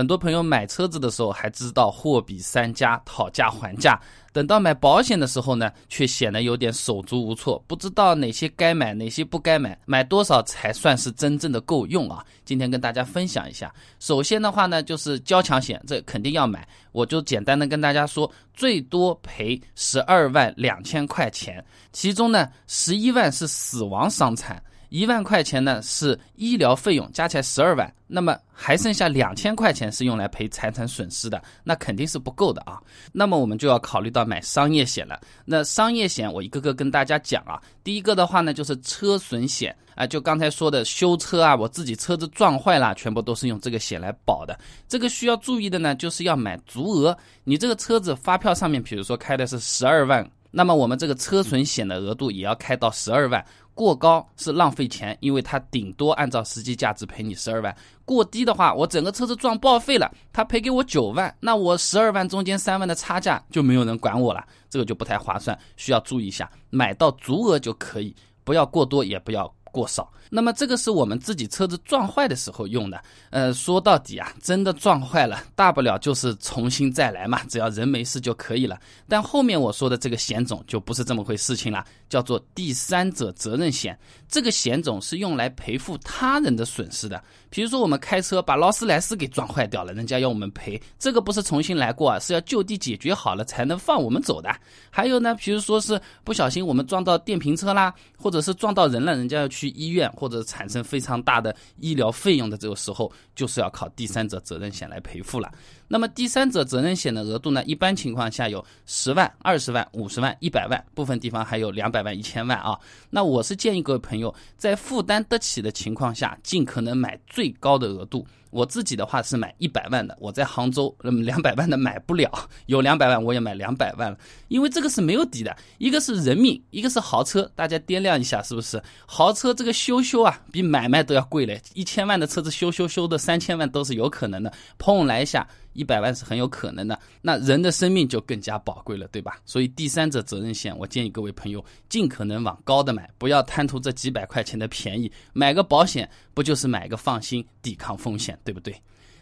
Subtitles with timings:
[0.00, 4.00] 很多朋友买车子的时候还知道货比三家，讨价还价。
[4.32, 12.24] 等到买保险的时候呢，却显得有点手足无措，不知道哪些该买，哪些不该买，买多少才算是真正的够用啊？
[12.46, 13.70] 今天跟大家分享一下。
[13.98, 16.66] 首先的话呢，就是交强险，这肯定要买。
[16.92, 21.62] 我就简单的跟大家说，最多赔十二万两千块钱，
[21.92, 24.62] 其中呢，十一万是死亡伤残。
[24.90, 32.78] 一万块钱呢是医疗费用，加起来十二万，那么还剩下两千块钱是用来赔财产损失的，那肯定是不够的啊。
[33.12, 35.18] 那么我们就要考虑到买商业险了。
[35.44, 37.60] 那商业险我一个个跟大家讲啊。
[37.82, 44.58] 第一个的话呢就是车损险啊，就刚才说的修车啊，我自己车子撞坏了，全部都是用这个险来保的。
[44.88, 47.16] 这个需要注意的呢，就是要买足额。
[47.44, 53.44] 你这个车子发票上面，比如说开的是十二万，那么我们这个车损险的额度也要开到十二万。
[53.80, 57.74] 过高是浪费钱，因为它顶多按照实际价值赔你十二万。
[58.04, 68.14] 过低的话，我整个车子撞报废了，他赔给我九万，那我十二万中间三万的差价就没有人管我了，这个就不太划算，需要注意一下，买到足额就可以，
[68.44, 69.50] 不要过多，也不要。
[69.72, 73.02] 过少，那么这个是我们自己车子撞坏的时候用的。
[73.30, 78.78] 呃，说到底啊，真的撞坏了，大不了就是重新再来嘛，只要人没事就可以了。
[79.08, 83.98] 但后面我说的这个险种就不是这么回事情了，叫做第三者责任险。
[84.28, 87.22] 这个险种是用来赔付他人的损失的。
[87.48, 94.48] 比如说我们开车把劳斯莱斯给撞坏掉了，人家要我们赔，这个不是重新来过啊，是要就地解决好了才能放我们走的。
[94.88, 99.59] 还有呢，比如说是不小心我们撞到电瓶车啦，或者是撞到人了，人家要去。
[99.60, 105.52] 去医院或者产生非常大的医疗费用的这个时候，就是要靠第三者责任险来赔付了。
[105.86, 112.78] 那么第三者责任险的额度呢，一般情况下有十万、二十万、五十万、一百万，部分地方还有两百万、一千万啊。
[113.10, 118.26] 那我是建议各位朋友在负担得起的情况下，尽可能买最高的额度。
[118.50, 122.30] 我自己的话是买一百万的，我在杭州，那么两百万的买不了，
[122.66, 128.82] 有两百万我也买两百万了，因为这个是没有底的，一个是人命，一个是豪车，大家掂量一下是不是？
[129.06, 135.46] 豪车这个修修啊，比买卖都要贵嘞，一千万的车子修修修的三千万都是有可能的，碰来一下。
[135.72, 139.38] 一百万是很有可能的，那人的生命就更加宝贵了，对吧？
[139.44, 145.10] 所以第三者责任险，我建议各位朋友尽可能往高的买，不要贪图这几百块钱的便宜。
[145.32, 148.74] 买个保险不就是买个放心，抵抗风险，对不对？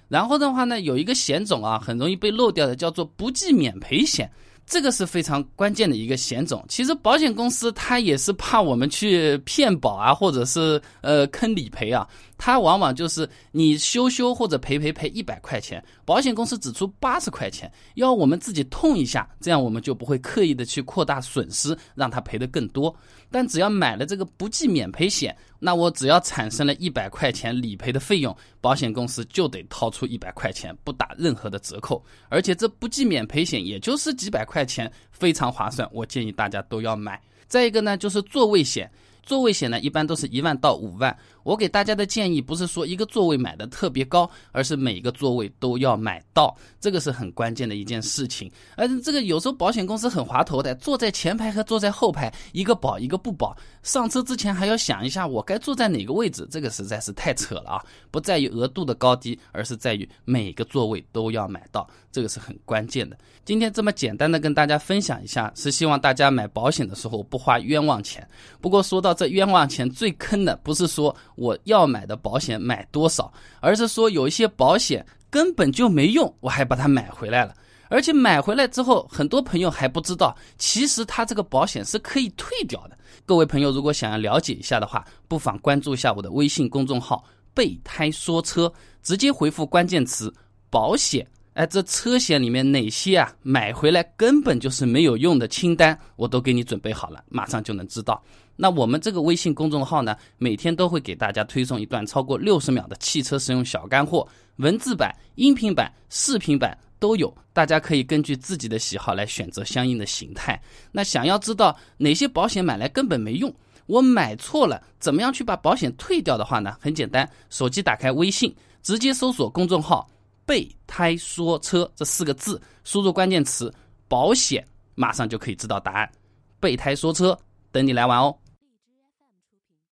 [0.08, 4.30] 然后的话呢，有一个险种啊，很容易被漏掉的，叫做不计免赔险。
[4.68, 6.64] 这个是非常关键的一个险种。
[6.68, 12.06] 其实保险公司它也是怕我们去骗保啊，或者是呃坑理赔啊。
[12.36, 22.94] 它往往就是你修修或者赔赔赔一百块钱，保险公司只出八十块钱，要我们自己痛一下，这样我们就不会刻意的去扩大损失，让他赔的更多。
[23.30, 32.04] 但只要买了这个不计免赔险，那我只要产生了一百块钱理赔的费用，保险公司就得掏出一百块钱，不打任何的折扣。
[32.28, 37.20] 而且这不计免赔险也就是几百块钱，非常划算，我建议大家都要买。
[37.46, 38.90] 再一个呢，就是座位险。
[39.22, 41.14] 座位险呢，一般都是一万到五万。
[41.42, 48.50] 我给大家的建议不是说一个座位买的特别高，而是每一个座位都要买到，这个是很关键的一件事情。
[48.76, 53.54] 而这个有时候保险公司很滑头的，坐在前排和坐在后排，一个保一个不保。
[53.82, 57.84] 上车之前还要想一下我该坐在哪个位置，这个实在是太扯了啊！
[58.10, 63.18] 不在于额度的高低，而是在于每个座位都要买到，这个是很关键的。
[63.44, 68.26] 今天这么简单的跟大家分享一下，是希望大家买保险的时候不花冤枉钱。
[68.60, 69.08] 不过说到。
[69.18, 77.54] 这冤枉钱最坑的不是说我要买的保险买多少，而是说有一些保险根本就没用，我还把它买回来了。
[77.88, 82.98] 而且买回来之后，很多朋友还不知道，其实他这个保险是可以退掉的。
[83.24, 87.24] 各位朋友，如果想要了解一下的话，不妨关注一下我的微信公众号
[87.54, 88.70] “备胎说车”，
[89.02, 90.32] 直接回复关键词
[90.68, 91.26] “保险”。
[91.58, 93.34] 哎，这车险里面哪些啊？
[93.42, 98.22] 买回来根本就是没有用的清单，我都给你准备好了，马上就能知道。
[98.54, 104.24] 那我们这个微信公众号呢，每天都会给大家推送一段超过六十秒的汽车使用小干货，
[104.58, 110.62] 文字版、音频版、视频版都有，大家可以根据自己的喜好来选择相应的形态。
[110.92, 113.52] 那想要知道哪些保险买来根本没用，
[113.86, 116.76] 我买错了，怎么样去把保险退掉的话呢？
[116.80, 120.08] 很简单，手机打开微信，直接搜索公众号。
[120.48, 123.70] 备胎说车这四个字，输入关键词
[124.08, 124.66] “保险”，
[124.96, 126.10] 马上就可以知道答案。
[126.58, 127.38] 备胎说车，
[127.70, 128.34] 等你来玩哦。